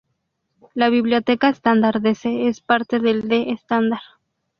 [0.73, 4.01] La biblioteca estándar de C es parte del D estándar.